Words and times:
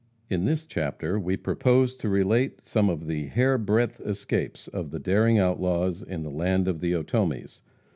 In 0.31 0.45
this 0.45 0.65
chapter 0.65 1.19
we 1.19 1.37
propose 1.37 1.95
to 1.97 2.09
relate 2.09 2.61
some 2.65 2.89
of 2.89 3.05
"the 3.05 3.27
hair 3.27 3.59
breadth 3.59 4.01
escapes" 4.03 4.67
of 4.67 4.89
the 4.89 4.97
daring 4.97 5.37
outlaws 5.37 6.01
in 6.01 6.23
the 6.23 6.31
land 6.31 6.67
of 6.67 6.79
the 6.79 6.95
Otomis. 6.95 7.61